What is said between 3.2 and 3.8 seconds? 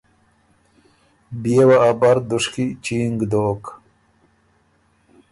دوک۔